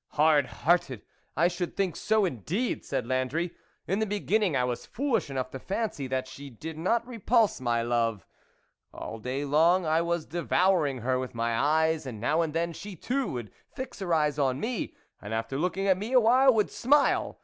[0.12, 1.02] "Hard hearted!
[1.36, 3.50] I should think so indeed!" said Landry."
[3.86, 7.60] In the begin ning, I was foolish enough to fancy that she did not repulse
[7.60, 8.24] my love....
[8.94, 12.96] All day long I was devouring her with my eyes, and now and then, she
[12.96, 16.70] too would fix her eyes on me, and after looking at me a while, would
[16.70, 17.38] smile